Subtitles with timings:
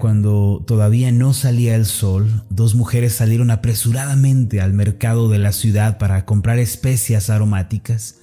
[0.00, 5.98] cuando todavía no salía el sol, dos mujeres salieron apresuradamente al mercado de la ciudad
[5.98, 8.16] para comprar especias aromáticas.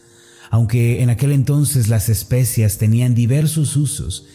[0.49, 4.25] Aunque en aquel entonces las especias tenían diversos usos,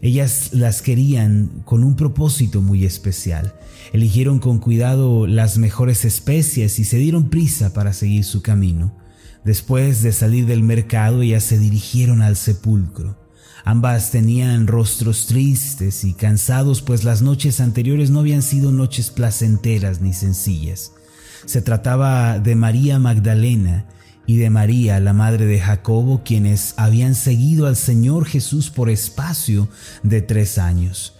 [0.00, 3.54] ellas las querían con un propósito muy especial.
[3.92, 8.96] Eligieron con cuidado las mejores especias y se dieron prisa para seguir su camino.
[9.44, 13.21] Después de salir del mercado, ellas se dirigieron al sepulcro.
[13.64, 20.00] Ambas tenían rostros tristes y cansados, pues las noches anteriores no habían sido noches placenteras
[20.00, 20.92] ni sencillas.
[21.46, 23.86] Se trataba de María Magdalena
[24.26, 29.68] y de María, la madre de Jacobo, quienes habían seguido al Señor Jesús por espacio
[30.02, 31.14] de tres años.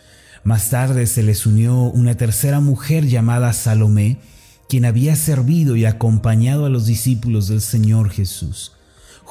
[0.44, 4.18] Más tarde se les unió una tercera mujer llamada Salomé,
[4.68, 8.71] quien había servido y acompañado a los discípulos del Señor Jesús.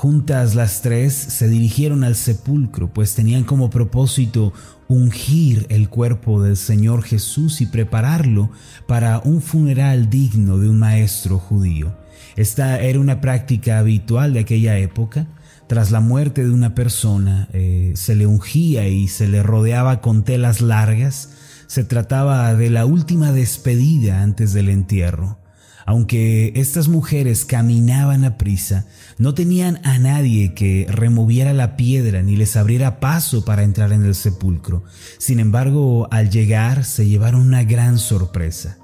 [0.02, 4.52] Juntas las tres se dirigieron al sepulcro, pues tenían como propósito
[4.88, 8.50] ungir el cuerpo del Señor Jesús y prepararlo
[8.88, 11.96] para un funeral digno de un maestro judío.
[12.36, 15.28] Esta era una práctica habitual de aquella época.
[15.68, 20.24] Tras la muerte de una persona, eh, se le ungía y se le rodeaba con
[20.24, 21.30] telas largas.
[21.68, 25.41] Se trataba de la última despedida antes del entierro.
[25.86, 28.86] Aunque estas mujeres caminaban a prisa,
[29.18, 34.04] no tenían a nadie que removiera la piedra ni les abriera paso para entrar en
[34.04, 34.84] el sepulcro.
[35.18, 38.78] Sin embargo, al llegar se llevaron una gran sorpresa.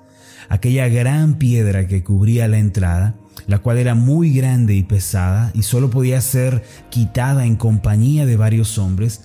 [0.49, 3.15] Aquella gran piedra que cubría la entrada,
[3.47, 8.37] la cual era muy grande y pesada y solo podía ser quitada en compañía de
[8.37, 9.21] varios hombres,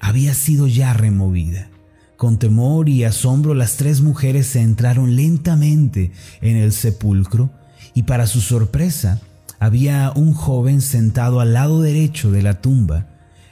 [0.00, 1.68] había sido ya removida.
[2.16, 7.50] Con temor y asombro las tres mujeres se entraron lentamente en el sepulcro
[7.94, 9.20] y para su sorpresa
[9.58, 13.06] había un joven sentado al lado derecho de la tumba,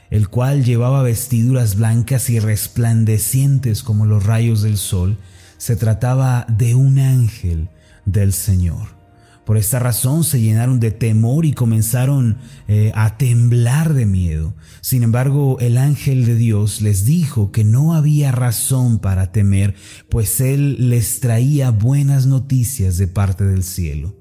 [0.09, 5.17] el cual llevaba vestiduras blancas y resplandecientes como los rayos del sol.
[5.57, 7.69] Se trataba de un ángel
[8.05, 9.02] del Señor.
[9.45, 12.37] Por esta razón se llenaron de temor y comenzaron
[12.69, 14.55] eh, a temblar de miedo.
[14.79, 19.75] Sin embargo, el ángel de Dios les dijo que no había razón para temer,
[20.09, 24.15] pues Él les traía buenas noticias de parte del cielo.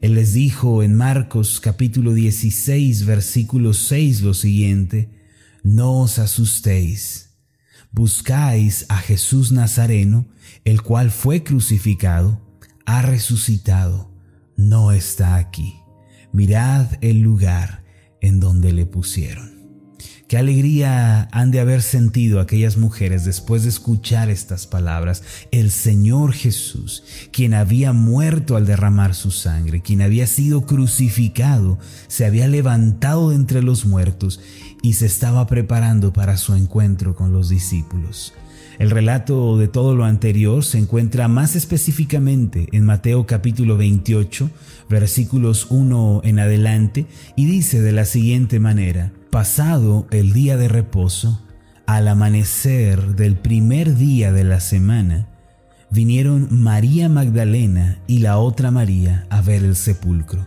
[0.00, 5.10] Él les dijo en Marcos capítulo 16 versículo 6 lo siguiente,
[5.62, 7.36] No os asustéis,
[7.92, 10.26] buscáis a Jesús Nazareno,
[10.64, 12.42] el cual fue crucificado,
[12.84, 14.15] ha resucitado
[14.56, 15.80] no está aquí.
[16.32, 17.84] Mirad el lugar
[18.20, 19.56] en donde le pusieron.
[20.28, 25.22] Qué alegría han de haber sentido aquellas mujeres después de escuchar estas palabras.
[25.52, 31.78] El Señor Jesús, quien había muerto al derramar su sangre, quien había sido crucificado,
[32.08, 34.40] se había levantado de entre los muertos
[34.82, 38.34] y se estaba preparando para su encuentro con los discípulos.
[38.78, 44.50] El relato de todo lo anterior se encuentra más específicamente en Mateo capítulo 28,
[44.90, 47.06] versículos 1 en adelante,
[47.36, 51.40] y dice de la siguiente manera, Pasado el día de reposo,
[51.86, 55.28] al amanecer del primer día de la semana,
[55.90, 60.46] vinieron María Magdalena y la otra María a ver el sepulcro.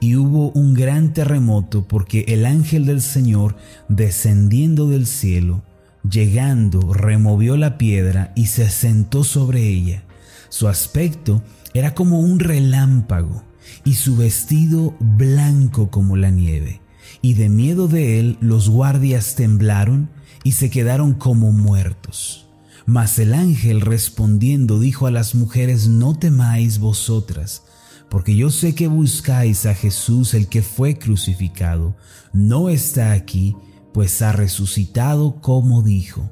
[0.00, 3.56] Y hubo un gran terremoto porque el ángel del Señor,
[3.88, 5.62] descendiendo del cielo,
[6.08, 10.04] Llegando, removió la piedra y se sentó sobre ella.
[10.48, 11.42] Su aspecto
[11.74, 13.44] era como un relámpago
[13.84, 16.80] y su vestido blanco como la nieve.
[17.20, 20.10] Y de miedo de él los guardias temblaron
[20.44, 22.46] y se quedaron como muertos.
[22.86, 27.64] Mas el ángel respondiendo dijo a las mujeres, no temáis vosotras,
[28.08, 31.96] porque yo sé que buscáis a Jesús el que fue crucificado.
[32.32, 33.56] No está aquí,
[33.92, 36.30] pues ha resucitado como dijo.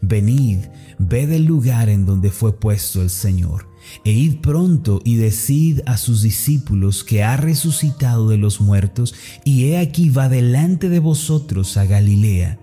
[0.00, 0.58] Venid,
[0.98, 3.68] ved el lugar en donde fue puesto el Señor,
[4.04, 9.14] e id pronto y decid a sus discípulos que ha resucitado de los muertos,
[9.44, 12.58] y he aquí va delante de vosotros a Galilea.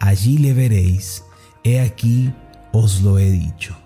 [0.00, 1.22] Allí le veréis,
[1.64, 2.32] he aquí
[2.72, 3.76] os lo he dicho.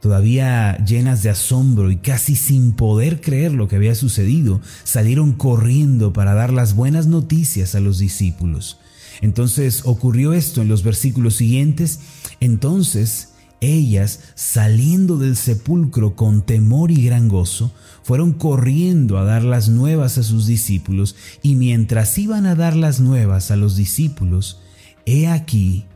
[0.00, 6.12] Todavía llenas de asombro y casi sin poder creer lo que había sucedido, salieron corriendo
[6.12, 8.78] para dar las buenas noticias a los discípulos.
[9.20, 12.00] Entonces ocurrió esto en los versículos siguientes.
[12.40, 13.30] Entonces
[13.60, 17.72] ellas, saliendo del sepulcro con temor y gran gozo,
[18.02, 23.00] fueron corriendo a dar las nuevas a sus discípulos, y mientras iban a dar las
[23.00, 24.60] nuevas a los discípulos,
[25.06, 25.86] he aquí,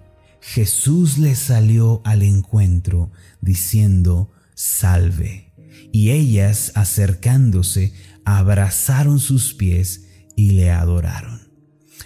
[0.40, 5.52] Jesús les salió al encuentro, diciendo, Salve.
[5.92, 7.92] Y ellas, acercándose,
[8.24, 11.41] abrazaron sus pies y le adoraron.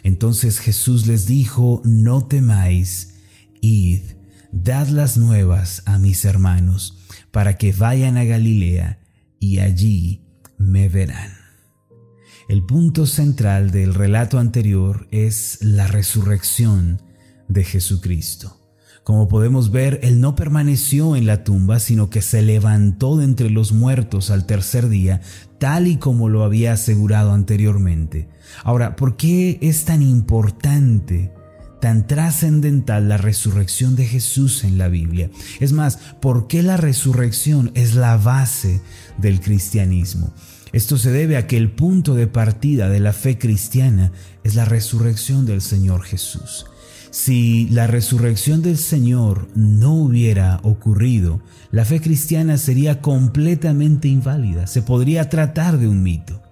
[0.03, 3.15] Entonces Jesús les dijo, no temáis,
[3.61, 4.03] id,
[4.53, 6.99] dad las nuevas a mis hermanos,
[7.31, 9.01] para que vayan a Galilea
[9.41, 10.25] y allí
[10.59, 11.33] me verán.
[12.49, 17.03] El punto central del relato anterior es la resurrección
[17.49, 18.66] de Jesucristo.
[19.07, 23.51] Como podemos ver, Él no permaneció en la tumba, sino que se levantó de entre
[23.51, 25.21] los muertos al tercer día,
[25.61, 28.29] tal y como lo había asegurado anteriormente.
[28.65, 31.31] Ahora, ¿por qué es tan importante,
[31.81, 35.31] tan trascendental la resurrección de Jesús en la Biblia?
[35.61, 38.81] Es más, ¿por qué la resurrección es la base
[39.19, 40.33] del cristianismo?
[40.73, 44.11] Esto se debe a que el punto de partida de la fe cristiana
[44.43, 46.67] es la resurrección del Señor Jesús.
[47.11, 54.83] Si la resurrección del Señor no hubiera ocurrido, la fe cristiana sería completamente inválida, se
[54.83, 56.43] podría tratar de un mito.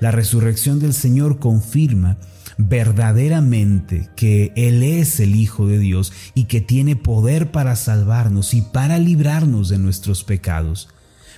[0.00, 2.18] La resurrección del Señor confirma
[2.58, 8.62] verdaderamente que Él es el Hijo de Dios y que tiene poder para salvarnos y
[8.62, 10.88] para librarnos de nuestros pecados.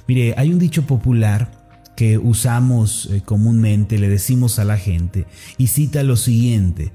[0.08, 1.64] Mire, hay un dicho popular
[1.96, 5.26] que usamos eh, comúnmente, le decimos a la gente,
[5.58, 6.92] y cita lo siguiente,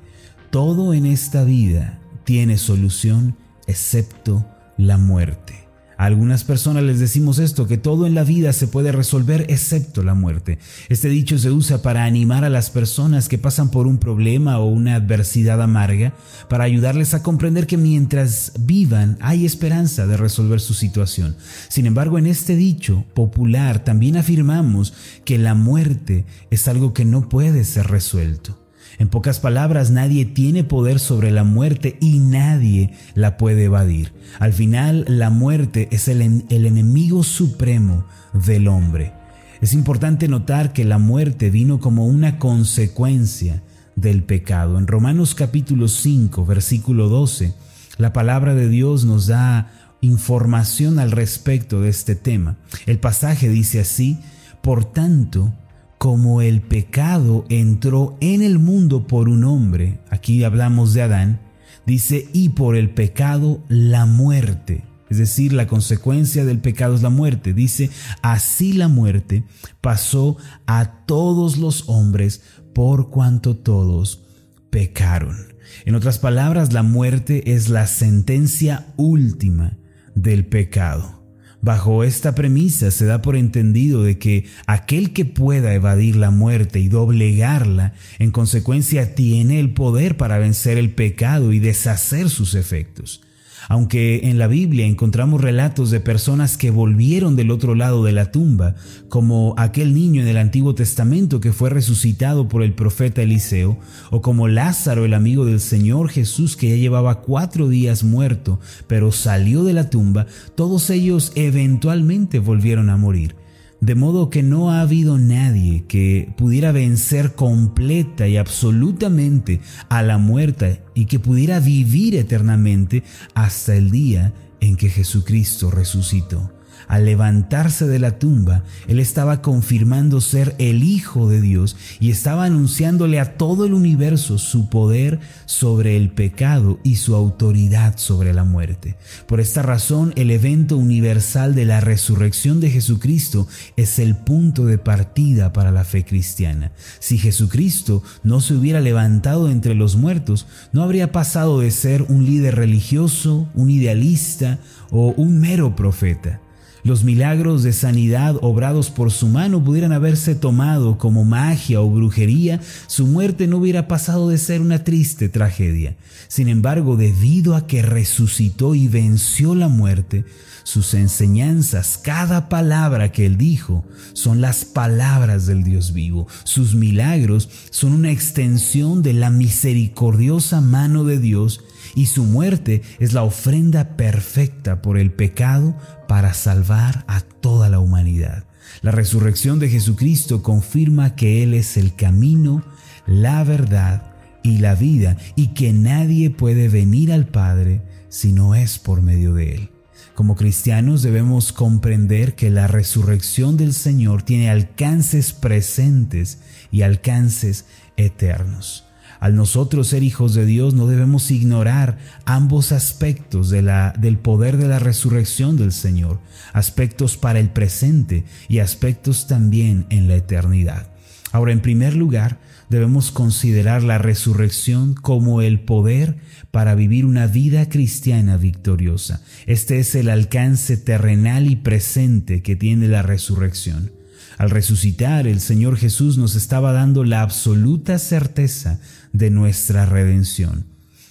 [0.50, 3.36] todo en esta vida tiene solución
[3.68, 4.46] excepto
[4.78, 5.70] la muerte.
[6.00, 10.02] A algunas personas les decimos esto, que todo en la vida se puede resolver excepto
[10.02, 10.58] la muerte.
[10.88, 14.66] Este dicho se usa para animar a las personas que pasan por un problema o
[14.68, 16.14] una adversidad amarga,
[16.48, 21.36] para ayudarles a comprender que mientras vivan hay esperanza de resolver su situación.
[21.68, 24.94] Sin embargo, en este dicho popular también afirmamos
[25.26, 28.59] que la muerte es algo que no puede ser resuelto.
[28.98, 34.14] En pocas palabras, nadie tiene poder sobre la muerte y nadie la puede evadir.
[34.40, 39.14] Al final, la muerte es el, enemigo supremo del hombre.
[39.62, 43.62] Es importante notar que la muerte vino como una consecuencia
[43.96, 44.78] del pecado.
[44.78, 47.54] En Romanos capítulo 5, versículo 12,
[47.98, 49.72] la palabra de Dios nos da
[50.02, 52.58] información al respecto de este tema.
[52.86, 54.18] El pasaje dice así,
[54.62, 55.54] por tanto,
[56.00, 61.42] como el pecado entró en el mundo por un hombre, aquí hablamos de Adán,
[61.86, 64.86] dice, y por el pecado la muerte.
[65.10, 67.54] Es decir, la consecuencia del pecado es la muerte.
[67.54, 67.90] Dice,
[68.22, 69.44] así la muerte
[69.82, 70.38] pasó
[70.68, 72.44] a todos los hombres
[72.74, 74.24] por cuanto todos
[74.70, 75.54] pecaron.
[75.84, 79.78] En otras palabras, la muerte es la sentencia última
[80.16, 81.19] del pecado.
[81.62, 86.80] Bajo esta premisa se da por entendido de que aquel que pueda evadir la muerte
[86.80, 93.22] y doblegarla, en consecuencia tiene el poder para vencer el pecado y deshacer sus efectos.
[93.70, 98.32] Aunque en la Biblia encontramos relatos de personas que volvieron del otro lado de la
[98.32, 98.74] tumba,
[99.10, 103.78] como aquel niño en el Antiguo Testamento que fue resucitado por el profeta Eliseo,
[104.10, 109.12] o como Lázaro, el amigo del Señor Jesús que ya llevaba cuatro días muerto, pero
[109.12, 110.26] salió de la tumba,
[110.56, 113.39] todos ellos eventualmente volvieron a morir.
[113.82, 120.18] De modo que no ha habido nadie que pudiera vencer completa y absolutamente a la
[120.18, 123.04] muerte y que pudiera vivir eternamente
[123.36, 126.52] hasta el día en que Jesucristo resucitó.
[126.90, 132.46] Al levantarse de la tumba, él estaba confirmando ser el Hijo de Dios y estaba
[132.46, 138.44] anunciándole a todo el universo su poder sobre el pecado y su autoridad sobre la
[138.44, 138.98] muerte.
[139.28, 144.80] Por esta razón, el evento universal de la resurrección de Jesucristo es el punto de
[144.80, 146.72] partida para la fe cristiana.
[146.98, 152.26] Si Jesucristo no se hubiera levantado entre los muertos, no habría pasado de ser un
[152.26, 154.58] líder religioso, un idealista
[154.90, 156.42] o un mero profeta.
[156.84, 162.62] Los milagros de sanidad obrados por su mano pudieran haberse tomado como magia o brujería,
[162.88, 165.96] su muerte no hubiera pasado de ser una triste tragedia.
[166.28, 170.26] Sin embargo, debido a que resucitó y venció la muerte,
[170.64, 173.84] sus enseñanzas, cada palabra que él dijo,
[174.14, 176.28] son las palabras del Dios vivo.
[176.44, 181.62] Sus milagros son una extensión de la misericordiosa mano de Dios
[181.96, 185.76] y su muerte es la ofrenda perfecta por el pecado
[186.08, 188.46] para salvar a toda la humanidad.
[188.82, 192.64] La resurrección de Jesucristo confirma que Él es el camino,
[193.08, 198.80] la verdad y la vida y que nadie puede venir al Padre si no es
[198.80, 199.70] por medio de Él.
[200.16, 206.40] Como cristianos debemos comprender que la resurrección del Señor tiene alcances presentes
[206.72, 207.66] y alcances
[207.96, 208.89] eternos.
[209.20, 214.80] Al nosotros ser hijos de Dios no debemos ignorar ambos aspectos del poder de la
[214.80, 216.20] resurrección del Señor,
[216.54, 220.88] aspectos para el presente y aspectos también en la eternidad.
[221.32, 226.18] Ahora, en primer lugar, debemos considerar la resurrección como el poder
[226.52, 229.22] para vivir una vida cristiana victoriosa.
[229.46, 233.92] Este es el alcance terrenal y presente que tiene la resurrección.
[234.38, 238.80] Al resucitar, el Señor Jesús nos estaba dando la absoluta certeza
[239.14, 240.66] de nuestra redención.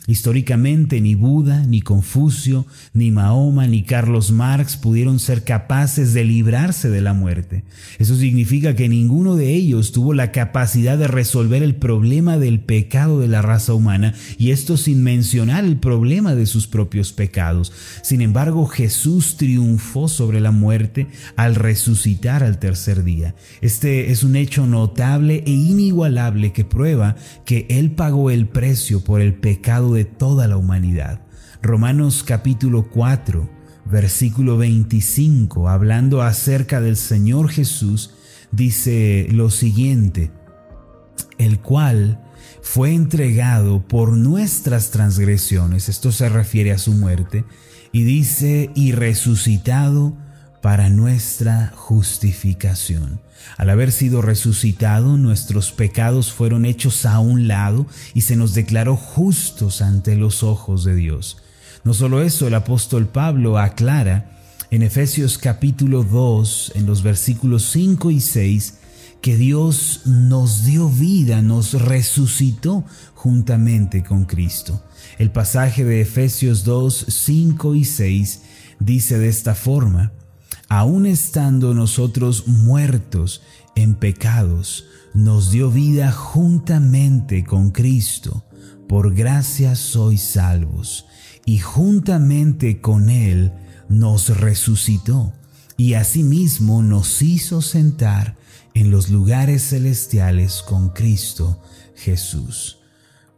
[0.08, 6.88] Históricamente ni Buda, ni Confucio, ni Mahoma, ni Carlos Marx pudieron ser capaces de librarse
[6.88, 7.64] de la muerte.
[7.98, 13.20] Eso significa que ninguno de ellos tuvo la capacidad de resolver el problema del pecado
[13.20, 17.70] de la raza humana y esto sin mencionar el problema de sus propios pecados.
[18.02, 23.34] Sin embargo, Jesús triunfó sobre la muerte al resucitar al tercer día.
[23.60, 29.20] Este es un hecho notable e inigualable que prueba que Él pagó el precio por
[29.20, 31.22] el pecado de de toda la humanidad.
[31.60, 33.50] Romanos capítulo 4,
[33.84, 38.14] versículo 25, hablando acerca del Señor Jesús,
[38.52, 40.30] dice lo siguiente,
[41.38, 42.22] el cual
[42.62, 47.44] fue entregado por nuestras transgresiones, esto se refiere a su muerte,
[47.90, 50.16] y dice, y resucitado
[50.68, 53.20] para nuestra justificación.
[53.56, 58.94] Al haber sido resucitado, nuestros pecados fueron hechos a un lado y se nos declaró
[58.94, 61.38] justos ante los ojos de Dios.
[61.84, 64.38] No solo eso, el apóstol Pablo aclara
[64.70, 68.74] en Efesios capítulo 2, en los versículos 5 y 6,
[69.22, 72.84] que Dios nos dio vida, nos resucitó
[73.14, 74.84] juntamente con Cristo.
[75.18, 78.42] El pasaje de Efesios 2, 5 y 6
[78.80, 80.12] dice de esta forma,
[80.68, 83.42] aun estando nosotros muertos
[83.74, 84.84] en pecados,
[85.14, 88.44] nos dio vida juntamente con Cristo.
[88.88, 91.06] Por gracia sois salvos.
[91.44, 93.52] Y juntamente con Él
[93.88, 95.32] nos resucitó.
[95.76, 98.36] Y asimismo nos hizo sentar
[98.74, 101.62] en los lugares celestiales con Cristo
[101.96, 102.77] Jesús.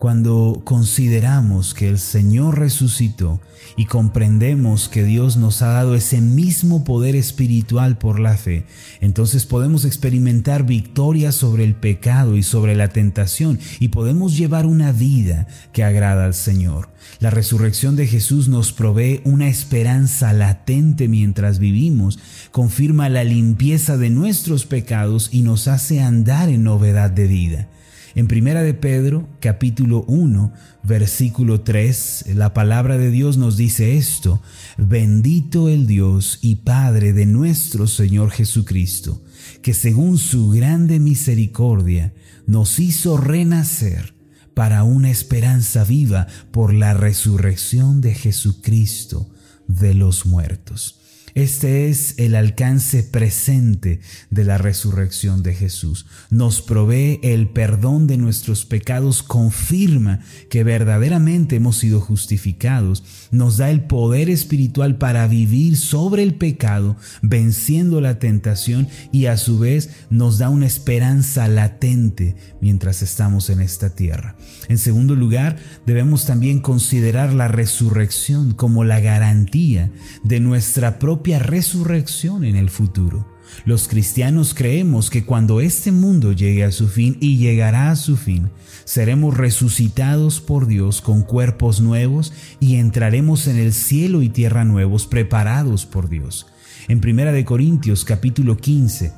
[0.01, 3.39] Cuando consideramos que el Señor resucitó
[3.77, 8.65] y comprendemos que Dios nos ha dado ese mismo poder espiritual por la fe,
[9.03, 14.91] entonces podemos experimentar victoria sobre el pecado y sobre la tentación y podemos llevar una
[14.91, 16.89] vida que agrada al Señor.
[17.19, 22.19] La resurrección de Jesús nos provee una esperanza latente mientras vivimos,
[22.53, 27.69] confirma la limpieza de nuestros pecados y nos hace andar en novedad de vida.
[28.17, 30.53] En Primera de Pedro, capítulo 1,
[30.83, 34.43] versículo 3, la palabra de Dios nos dice esto:
[34.77, 39.23] Bendito el Dios y Padre de nuestro Señor Jesucristo,
[39.63, 42.13] que según su grande misericordia
[42.47, 44.15] nos hizo renacer
[44.55, 49.31] para una esperanza viva por la resurrección de Jesucristo
[49.69, 51.00] de los muertos.
[51.35, 56.07] Este es el alcance presente de la resurrección de Jesús.
[56.31, 63.71] Nos provee el perdón de nuestros pecados, confirma que verdaderamente hemos sido justificados, nos da
[63.71, 69.91] el poder espiritual para vivir sobre el pecado, venciendo la tentación y a su vez
[70.11, 74.37] nos da una esperanza latente mientras estamos en esta tierra.
[74.69, 75.57] En segundo lugar,
[75.87, 79.91] debemos también considerar la resurrección como la garantía
[80.25, 83.30] de nuestra propia resurrección en el futuro.
[83.65, 88.17] Los cristianos creemos que cuando este mundo llegue a su fin y llegará a su
[88.17, 88.51] fin,
[88.85, 95.07] seremos resucitados por Dios con cuerpos nuevos y entraremos en el cielo y tierra nuevos
[95.07, 96.47] preparados por Dios.
[96.89, 99.13] En 1 Corintios capítulo 15,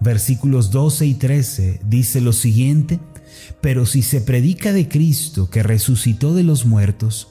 [0.00, 3.00] versículos 12 y 13 dice lo siguiente,
[3.60, 7.28] pero si se predica de Cristo que resucitó de los muertos,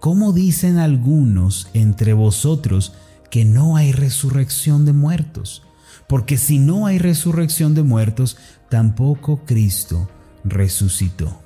[0.00, 2.92] ¿cómo dicen algunos entre vosotros
[3.30, 5.62] que no hay resurrección de muertos,
[6.08, 8.36] porque si no hay resurrección de muertos,
[8.68, 10.08] tampoco Cristo
[10.44, 11.40] resucitó.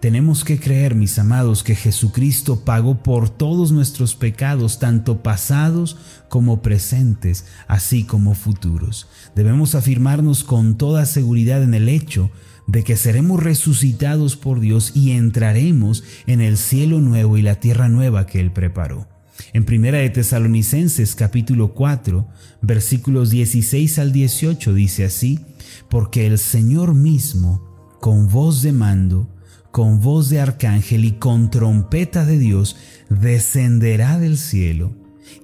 [0.00, 5.98] Tenemos que creer, mis amados, que Jesucristo pagó por todos nuestros pecados, tanto pasados
[6.30, 9.08] como presentes, así como futuros.
[9.34, 12.30] Debemos afirmarnos con toda seguridad en el hecho
[12.66, 17.88] de que seremos resucitados por Dios y entraremos en el cielo nuevo y la tierra
[17.88, 19.09] nueva que Él preparó.
[19.52, 22.26] En Primera de Tesalonicenses capítulo 4,
[22.62, 25.40] versículos 16 al 18 dice así,
[25.88, 29.28] porque el Señor mismo, con voz de mando,
[29.70, 32.76] con voz de arcángel y con trompeta de Dios,
[33.08, 34.92] descenderá del cielo,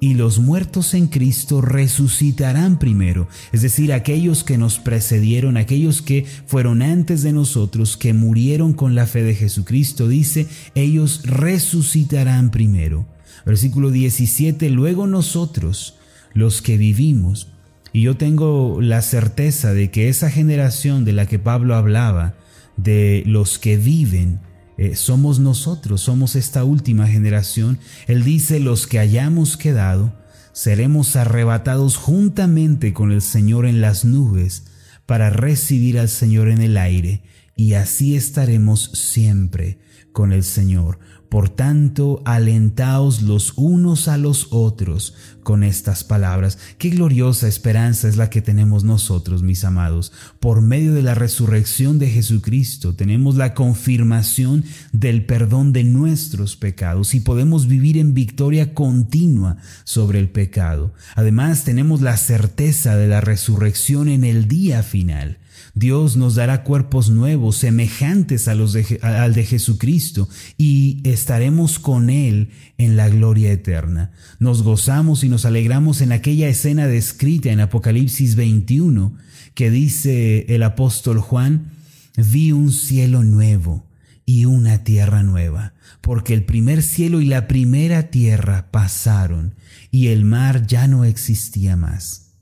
[0.00, 6.26] y los muertos en Cristo resucitarán primero, es decir, aquellos que nos precedieron, aquellos que
[6.46, 13.15] fueron antes de nosotros, que murieron con la fe de Jesucristo, dice, ellos resucitarán primero.
[13.44, 15.98] Versículo 17, luego nosotros,
[16.32, 17.48] los que vivimos
[17.92, 22.34] Y yo tengo la certeza de que esa generación de la que Pablo hablaba,
[22.76, 24.40] de los que viven,
[24.78, 27.78] eh, somos nosotros, somos esta última generación.
[28.06, 30.12] Él dice, los que hayamos quedado,
[30.52, 34.64] seremos arrebatados juntamente con el Señor en las nubes
[35.06, 37.22] para recibir al Señor en el aire,
[37.54, 39.78] y así estaremos siempre
[40.12, 40.98] con el Señor.
[41.28, 46.58] Por tanto, alentaos los unos a los otros con estas palabras.
[46.78, 50.12] Qué gloriosa esperanza es la que tenemos nosotros, mis amados.
[50.40, 57.14] Por medio de la resurrección de Jesucristo tenemos la confirmación del perdón de nuestros pecados
[57.14, 60.94] y podemos vivir en victoria continua sobre el pecado.
[61.14, 65.38] Además, tenemos la certeza de la resurrección en el día final.
[65.76, 73.10] Dios nos dará cuerpos nuevos semejantes al de Jesucristo y estaremos con Él en la
[73.10, 74.10] gloria eterna.
[74.38, 79.18] Nos gozamos y nos alegramos en aquella escena descrita en Apocalipsis 21
[79.52, 81.72] que dice el apóstol Juan,
[82.16, 83.84] vi un cielo nuevo
[84.24, 89.54] y una tierra nueva, porque el primer cielo y la primera tierra pasaron
[89.90, 92.32] y el mar ya no existía más.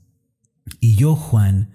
[0.79, 1.74] Y yo, Juan,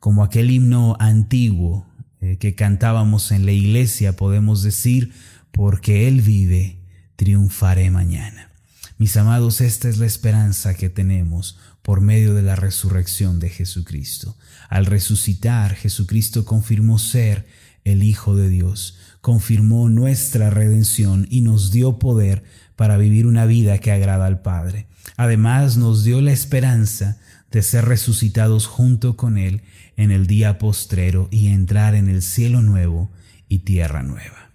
[0.00, 1.86] como aquel himno antiguo
[2.20, 5.12] eh, que cantábamos en la iglesia, podemos decir,
[5.52, 6.80] porque Él vive,
[7.16, 8.50] triunfaré mañana.
[8.98, 14.36] Mis amados, esta es la esperanza que tenemos por medio de la resurrección de Jesucristo.
[14.68, 17.46] Al resucitar, Jesucristo confirmó ser
[17.84, 22.42] el Hijo de Dios, confirmó nuestra redención y nos dio poder
[22.76, 24.88] para vivir una vida que agrada al Padre.
[25.16, 27.18] Además nos dio la esperanza
[27.50, 29.62] de ser resucitados junto con Él
[29.98, 33.10] en el día postrero y entrar en el cielo nuevo
[33.48, 34.52] y tierra nueva.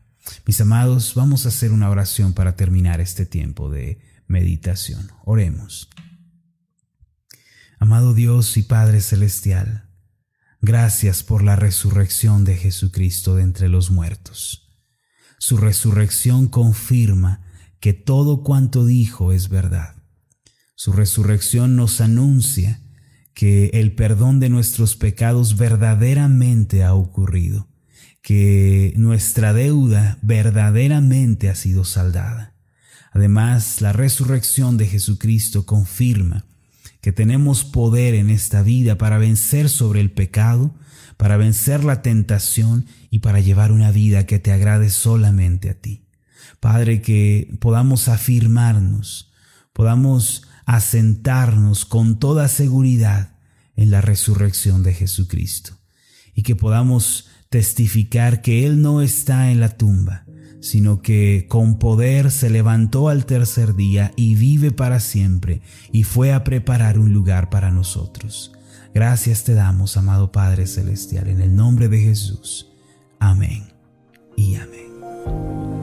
[0.48, 5.12] Mis amados, vamos a hacer una oración para terminar este tiempo de meditación.
[5.26, 5.90] Oremos.
[7.78, 9.90] Amado Dios y Padre Celestial,
[10.62, 14.70] gracias por la resurrección de Jesucristo de entre los muertos.
[15.40, 17.42] Su resurrección confirma
[17.82, 19.98] que todo cuanto dijo es verdad.
[20.76, 22.80] Su resurrección nos anuncia
[23.34, 27.68] que el perdón de nuestros pecados verdaderamente ha ocurrido,
[28.22, 32.54] que nuestra deuda verdaderamente ha sido saldada.
[33.12, 36.46] Además, la resurrección de Jesucristo confirma
[37.02, 40.74] que tenemos poder en esta vida para vencer sobre el pecado,
[41.18, 46.06] para vencer la tentación y para llevar una vida que te agrade solamente a ti.
[46.60, 49.32] Padre, que podamos afirmarnos,
[49.74, 53.36] podamos asentarnos con toda seguridad
[53.76, 55.78] en la resurrección de Jesucristo
[56.34, 60.26] y que podamos testificar que Él no está en la tumba,
[60.62, 66.34] sino que con poder se levantó al tercer día y vive para siempre y fue
[66.34, 68.54] a preparar un lugar para nosotros.
[68.94, 72.72] Gracias te damos, amado Padre Celestial, en el nombre de Jesús.
[73.20, 73.74] Amén
[74.36, 75.83] y amén.